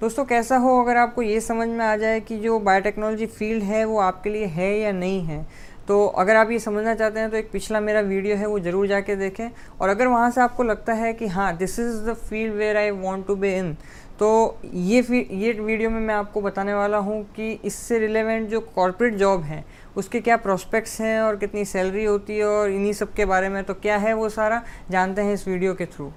[0.00, 3.84] दोस्तों, कैसा हो अगर आपको ये समझ में आ जाए कि जो बायोटेक्नोलॉजी फ़ील्ड है,
[3.84, 5.46] वो आपके लिए है या नहीं है?
[5.88, 8.86] तो अगर आप ये समझना चाहते हैं तो एक पिछला मेरा वीडियो है, वो ज़रूर
[8.86, 9.50] जाके देखें।
[9.80, 12.90] और अगर वहाँ से आपको लगता है कि हाँ this is the field where I
[12.92, 13.72] want to be in
[14.20, 14.30] तो
[14.64, 15.02] ये
[15.32, 19.64] ये वीडियो में मैं आपको बताने वाला हूँ कि इससे रिलेवेंट जो कॉरपोरेट जॉब हैं,
[19.96, 23.62] उसके क्या प्रोस्पेक्ट्स हैं और कितनी सैलरी होती है और इन्हीं सब के बारे में
[23.64, 26.10] तो क्या है वो सारा, जानते हैं इस वीडियो के थ्रू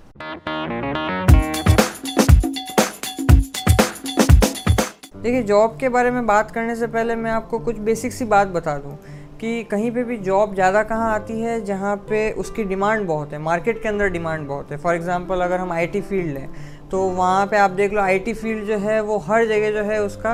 [5.24, 8.48] देखिए जॉब के बारे में बात करने से पहले मैं आपको कुछ बेसिक सी बात
[8.48, 8.96] बता दूँ
[9.42, 13.40] कि कहीं पे भी जॉब ज़्यादा कहाँ आती है, जहाँ पे उसकी डिमांड बहुत है
[13.40, 16.48] मार्केट के अंदर डिमांड बहुत है। फॉर एग्ज़ाम्पल अगर हम आईटी फ़ील्ड लें
[16.94, 20.02] तो वहाँ पे आप देख लो आईटी फ़ील्ड जो है, वो हर जगह जो है
[20.02, 20.34] उसका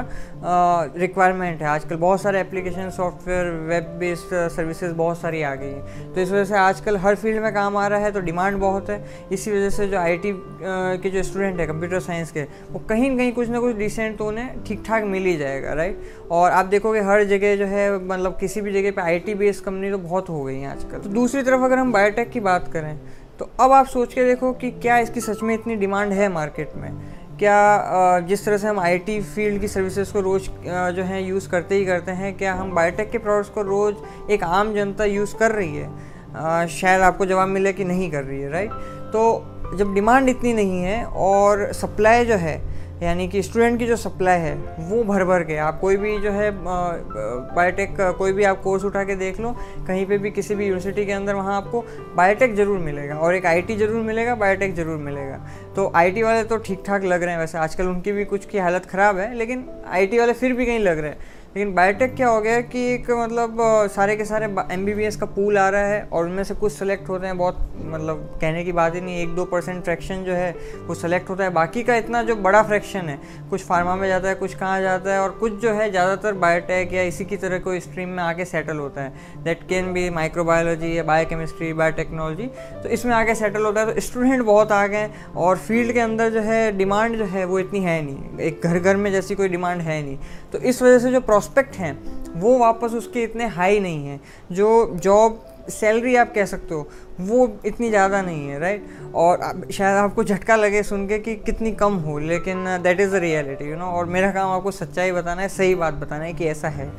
[0.98, 6.14] रिक्वायरमेंट है। आजकल बहुत सारे application software web based services बहुत सारी आ गई हैं।
[6.14, 8.90] तो इस वजह से आजकल हर फ़ील्ड में काम आ रहा है तो डिमांड बहुत
[8.90, 10.32] है। इसी वजह से जो आईटी
[10.64, 14.18] के जो स्टूडेंट है कंप्यूटर साइंस के, वो कहीं ना कहीं कुछ ना कुछ डिसेंट
[14.18, 17.92] तो उन्हें ठीक ठाक मिल ही जाएगा राइट और आप देखोगे हर जगह जो है
[18.00, 21.10] मतलब किसी भी जगह पर आई बेस्ड कंपनी तो बहुत हो गई हैं आजकल। तो
[21.12, 22.98] दूसरी तरफ़ अगर हम बायोटेक की बात करें
[23.40, 26.72] तो अब आप सोच के देखो कि क्या इसकी सच में इतनी डिमांड है मार्केट
[26.76, 26.92] में?
[27.40, 30.50] क्या जिस तरह से हम आईटी फ़ील्ड की सर्विसेज़ को रोज़
[30.96, 34.44] जो है, यूज़ करते ही करते हैं, क्या हम बायोटेक के प्रोडक्ट्स को रोज़ एक
[34.44, 36.68] आम जनता यूज़ कर रही है?
[36.70, 38.72] शायद आपको जवाब मिले कि नहीं कर रही है राइट
[39.14, 42.58] तो जब डिमांड इतनी नहीं है और सप्लाई जो है
[43.04, 46.32] यानी कि स्टूडेंट की जो सप्लाई है, वो भर भर के, आप कोई भी जो
[46.32, 49.52] है बायोटेक कोई भी आप कोर्स उठा के देख लो,
[49.88, 51.82] कहीं पे भी किसी भी यूनिवर्सिटी के अंदर वहाँ आपको
[52.16, 55.40] बायोटेक ज़रूर मिलेगा और एक आईटी ज़रूर मिलेगा बायोटेक ज़रूर मिलेगा।
[55.76, 58.58] तो आईटी वाले तो ठीक ठाक लग रहे हैं वैसे, आजकल उनकी भी कुछ की
[58.58, 62.28] हालत ख़राब है, लेकिन आईटी वाले फिर भी कहीं लग रहे हैं। लेकिन बायोटेक क्या
[62.28, 63.58] हो गया कि एक मतलब
[63.92, 67.28] सारे के सारे एमबीबीएस का पूल आ रहा है और उनमें से कुछ सेलेक्ट होते
[67.28, 70.52] हैं, बहुत मतलब कहने की बात ही नहीं, एक दो परसेंट फ्रैक्शन जो है,
[70.88, 73.20] वो सेलेक्ट होता है। बाकी का इतना जो बड़ा फ्रैक्शन है,
[73.50, 76.94] कुछ फार्मा में जाता है, कुछ कहाँ जाता है और कुछ जो है ज़्यादातर बायोटेक
[76.94, 80.98] या इसी की तरह कोई स्ट्रीम में आके सेटल होता है। दैट कैन बी माइक्रोबायोलॉजी
[80.98, 82.48] या बायोकेमिस्ट्री बायोटेक्नोलॉजी
[82.84, 86.30] तो इसमें आके सेटल होता है। तो स्टूडेंट बहुत आ गए और फ़ील्ड के अंदर
[86.30, 89.48] जो है डिमांड जो है, वो इतनी है नहीं। एक घर घर में जैसी कोई
[89.50, 90.18] डिमांड है नहीं।
[90.52, 91.98] तो इस वजह से जो प्रॉस्पेक्ट हैं,
[92.36, 94.20] वो वापस उसके इतने हाई नहीं हैं,
[94.52, 96.88] जो जॉब सैलरी आप कह सकते हो,
[97.20, 101.72] वो इतनी ज़्यादा नहीं है राइट और शायद आपको झटका लगे सुन के कि कितनी
[101.72, 105.42] कम हो, लेकिन that is the reality you know और मेरा काम आपको सच्चाई बताना
[105.42, 106.92] है, सही बात बताना है कि ऐसा है।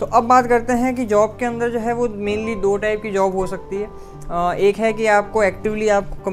[0.00, 3.02] तो अब बात करते हैं कि जॉब के अंदर जो है वो मेनली दो टाइप
[3.02, 3.88] की जॉब हो सकती है।
[4.60, 6.30] एक है कि आपको एक्टिवली आपको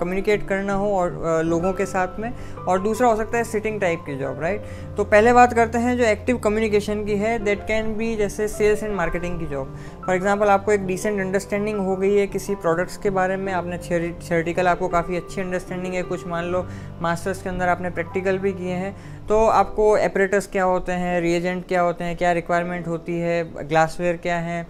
[0.00, 4.02] कम्युनिकेट करना हो और लोगों के साथ में, और दूसरा हो सकता है सिटिंग टाइप
[4.06, 4.64] की जॉब राइट
[4.96, 8.82] तो पहले बात करते हैं जो एक्टिव कम्युनिकेशन की है दैट कैन बी जैसे सेल्स
[8.82, 9.76] एंड मार्केटिंग की जॉब
[10.08, 13.78] फॉर एग्ज़ाम्पल आपको एक डिसेंट अंडरस्टैंडिंग हो गई है किसी प्रोडक्ट्स के बारे में, आपने
[13.78, 16.64] थियोरिटिकल आपको काफ़ी अच्छी अंडरस्टैंडिंग है। कुछ मान लो
[17.02, 18.94] मास्टर्स के अंदर आपने प्रैक्टिकल भी किए हैं।
[19.28, 24.16] तो आपको एपरेटस क्या होते हैं रिएजेंट क्या होते हैं, क्या रिक्वायरमेंट होती है ग्लासवेयर
[24.16, 24.60] क्या है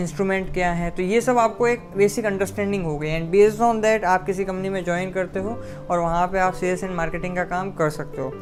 [0.00, 0.90] इंस्ट्रूमेंट क्या है?
[0.90, 4.44] तो ये सब आपको एक बेसिक अंडरस्टैंडिंग हो गई एंड बेस्ड ऑन दैट आप किसी
[4.44, 5.58] कंपनी में ज्वाइन करते हो
[5.90, 8.32] और वहाँ पर आप सेल्स एंड मार्केटिंग का काम कर सकते हो।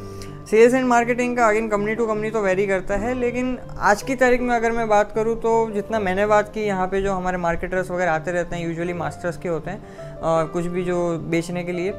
[0.51, 4.15] सेल्स एंड मार्केटिंग का अगेन कंपनी टू कंपनी तो वेरी करता है लेकिन आज की
[4.15, 7.37] तारीख में अगर मैं बात करूँ तो जितना मैंने बात की यहाँ पे जो हमारे
[7.39, 9.79] मार्केटर्स वगैरह आते रहते हैं यूजुअली मास्टर्स के होते हैं
[10.23, 10.99] आ, कुछ भी जो
[11.31, 11.93] बेचने के लिए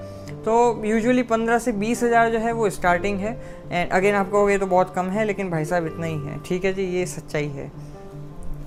[0.46, 3.38] तो यूजुअली पंद्रह से बीस हज़ार जो है वो स्टार्टिंग है।
[3.72, 6.66] एंड अगेन आपको ये तो बहुत कम है लेकिन भाई साहब इतना ही है। ठीक
[6.66, 7.72] है जी ये सच्चाई है।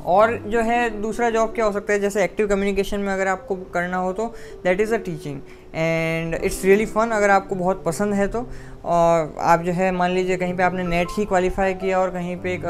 [0.07, 1.99] और जो है दूसरा जॉब क्या हो सकता है?
[2.01, 4.27] जैसे एक्टिव कम्युनिकेशन में अगर आपको करना हो तो
[4.65, 5.41] that is a teaching
[5.75, 8.47] and it's really fun अगर आपको बहुत पसंद है तो।
[8.85, 12.37] और आप जो है, मान लीजिए कहीं पे आपने नेट ही क्वालिफाई किया और कहीं
[12.37, 12.63] पे एक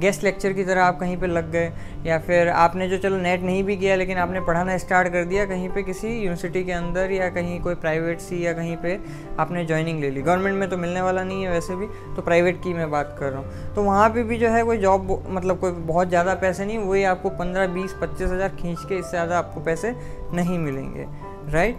[0.00, 1.70] गेस्ट लेक्चर की तरह आप कहीं पे लग गए,
[2.06, 5.44] या फिर आपने जो चलो नेट नहीं भी किया, लेकिन आपने पढ़ाना स्टार्ट कर दिया,
[5.46, 8.98] कहीं पे किसी यूनिवर्सिटी के अंदर या कहीं कोई प्राइवेट सी या कहीं पे
[9.38, 12.62] आपने ज्वाइनिंग ले ली। गवर्नमेंट में तो मिलने वाला नहीं है वैसे भी तो प्राइवेट
[12.62, 15.60] की मैं बात कर रहा हूँ। तो वहाँ पर भी जो है कोई जॉब मतलब
[15.60, 19.38] कोई बहुत ज़्यादा पैसे नहीं, वही आपको पंद्रह, बीस, पच्चीस हज़ार खींच के इससे ज़्यादा
[19.38, 19.94] आपको पैसे
[20.34, 21.06] नहीं मिलेंगे
[21.52, 21.78] राइट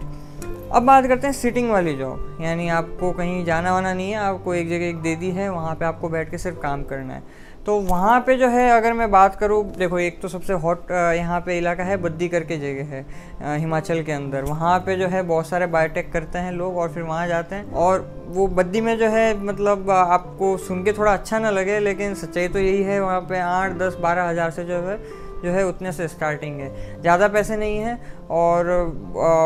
[0.72, 4.54] अब बात करते हैं सिटिंग वाली जॉब यानी आपको कहीं जाना वाना नहीं है, आपको
[4.54, 7.22] एक जगह एक दे दी है, वहाँ पे आपको बैठ के सिर्फ़ काम करना है।
[7.70, 11.40] तो वहाँ पे जो है, अगर मैं बात करूँ, देखो, एक तो सबसे हॉट यहाँ
[11.40, 15.48] पे इलाका है बद्दी करके जगह है हिमाचल के अंदर। वहाँ पे जो है बहुत
[15.48, 19.08] सारे बायोटेक करते हैं लोग और फिर वहाँ जाते हैं। और वो बद्दी में जो
[19.08, 23.20] है मतलब आपको सुन के थोड़ा अच्छा ना लगे, लेकिन सच्चाई तो यही है, वहाँ
[23.20, 24.98] पे आठ, दस, बारह हज़ार से जो है
[25.42, 27.98] जो है, उतने से स्टार्टिंग है। ज़्यादा पैसे नहीं हैं
[28.30, 28.68] और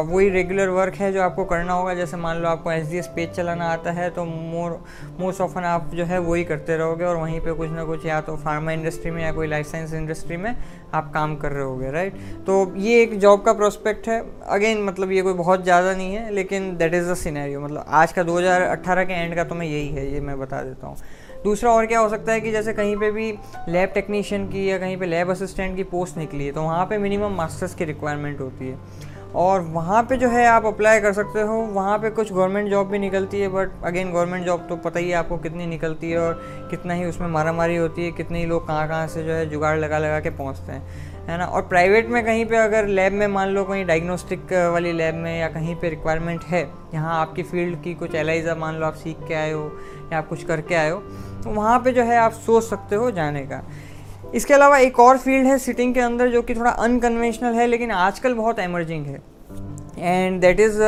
[0.07, 3.07] वही रेगुलर वर्क है जो आपको करना होगा। जैसे मान लो आपको एस डी एस
[3.17, 4.79] पेज चलाना आता है तो मोर
[5.21, 8.21] मोस्ट ऑफन आप जो है, वही करते रहोगे और वहीं पे कुछ ना कुछ या
[8.21, 10.55] तो फार्मा इंडस्ट्री में या कोई लाइफ साइंस इंडस्ट्री में
[10.95, 12.15] आप काम कर रहे होगे राइट
[12.47, 14.21] तो ये एक जॉब का प्रोस्पेक्ट है।
[14.51, 18.13] अगेन मतलब ये कोई बहुत ज़्यादा नहीं है, लेकिन दैट इज़ द सिनेरियो मतलब आज
[18.13, 20.97] का 2018 के एंड का तो मैं यही है, ये मैं बता देता हूँ।
[21.45, 23.31] दूसरा और क्या हो सकता है कि जैसे कहीं पे भी
[23.69, 26.99] लैब टेक्नीशियन की या कहीं पे लैब असिस्टेंट की पोस्ट निकली है तो वहाँ पे
[26.99, 31.41] मिनिमम मास्टर्स की रिक्वायरमेंट होती है। और वहाँ पे जो है आप अप्लाई कर सकते
[31.41, 35.01] हो, वहाँ पे कुछ गवर्नमेंट जॉब भी निकलती है बट अगेन गवर्नमेंट जॉब तो पता
[35.01, 36.35] ही है आपको कितनी निकलती है और
[36.71, 39.49] कितना ही उसमें मारा मारी होती है, कितने ही लोग कहाँ कहाँ से जो है
[39.51, 41.45] जुगाड़ लगा लगा के पहुँचते हैं, है ना?
[41.45, 45.39] और प्राइवेट में कहीं पे अगर लैब में मान लो कहीं डायग्नोस्टिक वाली लैब में
[45.41, 46.63] या कहीं पे रिक्वायरमेंट है,
[46.95, 49.71] यहाँ आपकी फ़ील्ड की कुछ एलाइजा मान लो आप सीख के आए हो
[50.13, 51.03] या आप कुछ करके आए हो
[51.45, 53.63] तो वहाँ पे जो है आप सोच सकते हो जाने का।
[54.35, 57.91] इसके अलावा एक और फ़ील्ड है सिटिंग के अंदर जो कि थोड़ा अनकन्वेंशनल है लेकिन
[57.93, 59.23] आजकल बहुत एमर्जिंग है।
[59.99, 60.79] एंड दैट इज़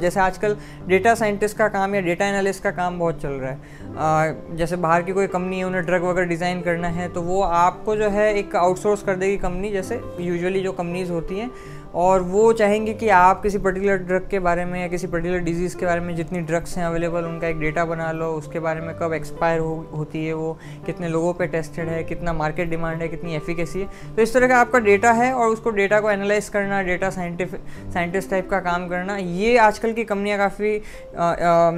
[0.00, 0.56] जैसे आजकल
[0.86, 4.76] डेटा साइंटिस्ट का काम या डेटा एनालिस्ट का काम बहुत चल रहा है। Uh, जैसे
[4.76, 8.08] बाहर की कोई कंपनी है उन्हें ड्रग वगैरह डिज़ाइन करना है तो वो आपको जो
[8.10, 11.50] है एक आउटसोर्स कर देगी कंपनी जैसे यूजुअली जो कंपनीज़ होती हैं
[11.94, 15.76] और वो चाहेंगे कि आप किसी पर्टिकुलर ड्रग के बारे में या किसी पर्टिकुलर डिज़ीज़
[15.78, 18.94] के बारे में जितनी ड्रग्स हैं अवेलेबल उनका एक डेटा बना लो, उसके बारे में
[18.98, 20.52] कब एक्सपायर हो, होती है वो,
[20.86, 24.48] कितने लोगों पे टेस्टेड है, कितना मार्केट डिमांड है, कितनी एफिकेसी है। तो इस तरह
[24.48, 27.60] का आपका डेटा है और उसको डेटा को एनालाइज करना डेटा साइंटिफिक
[27.94, 30.80] साइंटिस्ट टाइप का काम करना, ये आजकल की कंपनियाँ काफ़ी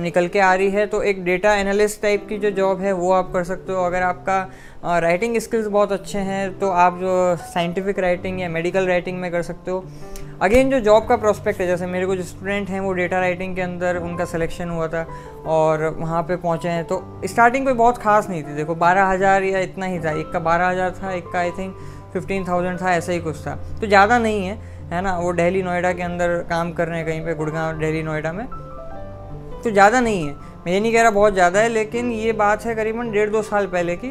[0.03, 3.13] निकल के आ रही है। तो एक डेटा एनालिस्ट टाइप की जो जॉब है, वो
[3.13, 4.41] आप कर सकते हो। अगर आपका
[4.87, 9.43] राइटिंग स्किल्स बहुत अच्छे हैं तो आप जो साइंटिफिक राइटिंग या मेडिकल राइटिंग में कर
[9.43, 9.85] सकते हो।
[10.43, 13.55] अगेन जो जॉब का प्रोस्पेक्ट है, जैसे मेरे को जो स्टूडेंट हैं, वो डेटा राइटिंग
[13.57, 15.07] के अंदर उनका सिलेक्शन हुआ था
[15.47, 19.43] और वहाँ पे पहुँचे हैं। तो स्टार्टिंग कोई बहुत खास नहीं थी, देखो, बारह हज़ार
[19.43, 21.75] या इतना ही था। एक का बारह हज़ार था, एक का आई थिंक
[22.13, 24.59] फिफ्टीन थाउज़ेंड था, ऐसा ही कुछ था। तो ज़्यादा नहीं है
[24.93, 25.17] है ना?
[25.19, 28.47] वो दिल्ली नोएडा के अंदर काम कर रहे हैं कहीं पे, गुड़गांव, दिल्ली नोएडा में।
[29.63, 30.35] तो ज़्यादा नहीं है।
[30.67, 33.43] मैं ये नहीं कह रहा बहुत ज़्यादा है, लेकिन ये बात है करीबन डेढ़ दो
[33.43, 34.09] साल पहले की।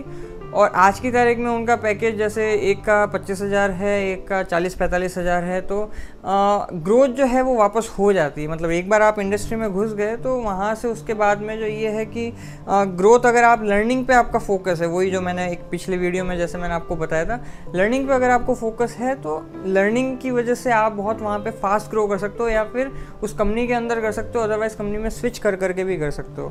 [0.56, 4.42] और आज की तारीख में उनका पैकेज जैसे एक का पच्चीस हज़ार है, एक का
[4.44, 5.80] चालीस पैंतालीस हज़ार है तो
[6.25, 9.94] ग्रोथ जो है वो वापस हो जाती है। मतलब एक बार आप इंडस्ट्री में घुस
[9.94, 12.31] गए तो वहाँ से उसके बाद में जो ये है कि
[12.69, 16.38] ग्रोथ अगर आप लर्निंग पे आपका फोकस है, वही जो मैंने एक पिछले वीडियो में
[16.38, 17.40] जैसे मैंने आपको बताया था
[17.75, 21.52] लर्निंग पे अगर आपको फोकस है तो लर्निंग की वजह से आप बहुत वहाँ पे
[21.57, 22.92] फास्ट ग्रो कर सकते हो या फिर
[23.24, 26.12] उस कंपनी के अंदर कर सकते हो अदरवाइज़ कंपनी में स्विच कर करके भी कर
[26.12, 26.50] सकते हो।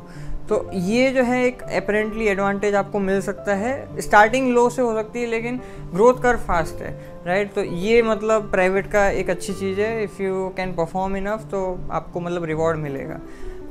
[0.49, 4.93] तो ये जो है एक अपेरेंटली एडवांटेज आपको मिल सकता है स्टार्टिंग लो से हो
[4.93, 5.59] सकती है, लेकिन
[5.93, 6.93] ग्रोथ कर फास्ट है
[7.25, 11.47] राइट तो ये मतलब प्राइवेट का एक अच्छी चीज़ है। If you can perform enough
[11.51, 13.19] तो आपको मतलब रिवॉर्ड मिलेगा।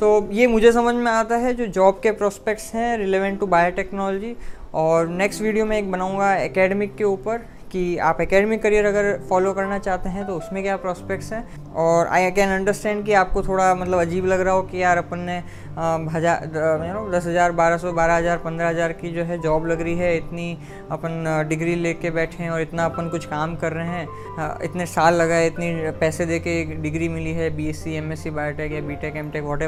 [0.01, 4.35] तो ये मुझे समझ में आता है, जो जॉब के प्रोस्पेक्ट्स हैं रिलेवेंट टू बायोटेक्नोलॉजी
[4.75, 9.53] और नेक्स्ट वीडियो में एक बनाऊँगा एकेडमिक के ऊपर। कि आप एकेडमिक करियर अगर फॉलो
[9.53, 11.45] करना चाहते हैं तो उसमें क्या प्रॉस्पेक्ट्स हैं?
[11.75, 15.19] और आई कैन अंडरस्टैंड कि आपको थोड़ा मतलब अजीब लग रहा हो कि यार अपन
[15.21, 15.37] ने
[15.77, 19.67] हज़ार यू नो दस हज़ार, बारह सौ, बारह हज़ार, पंद्रह हज़ार की जो है जॉब
[19.67, 20.59] लग रही है, इतनी
[20.93, 25.15] अपन डिग्री लेके बैठे हैं और इतना अपन कुछ काम कर रहे हैं इतने साल
[25.15, 28.31] लगा है इतनी पैसे दे के डिग्री मिली है B S C M S C
[28.33, 29.63] biotech या B tech M tech what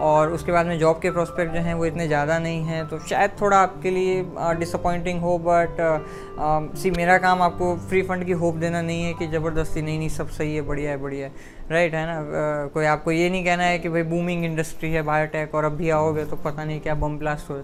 [0.00, 2.98] और उसके बाद में जॉब के प्रोस्पेक्ट जो हैं वो इतने ज़्यादा नहीं हैं तो
[3.08, 4.22] शायद थोड़ा आपके लिए
[4.58, 5.76] डिसअपॉइंटिंग हो बट
[6.78, 10.08] सी मेरा काम आपको फ्री फंड की होप देना नहीं है कि ज़बरदस्ती नहीं नहीं
[10.08, 11.32] सब सही है बढ़िया है बढ़िया है।
[11.70, 12.12] राइट है ना?
[12.12, 15.72] आ, कोई आपको ये नहीं कहना है कि भाई बूमिंग इंडस्ट्री है बायोटेक और अब
[15.72, 17.62] भी आओगे तो पता नहीं क्या बम ब्लास्ट हो।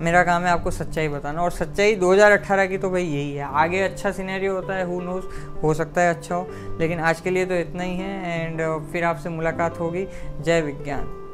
[0.00, 3.80] मेरा काम है आपको सच्चाई बताना। और सच्चाई 2018 की तो भाई यही है। आगे
[3.80, 5.24] अच्छा सीनेरियो होता है हु नोज़
[5.62, 9.04] हो सकता है अच्छा हो। लेकिन आज के लिए तो इतना ही है एंड फिर
[9.04, 10.06] आपसे मुलाकात होगी।
[10.40, 11.25] जय विज्ञान।